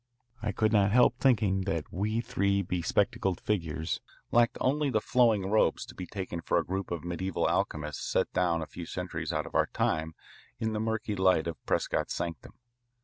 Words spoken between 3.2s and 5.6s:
figures lacked only the flowing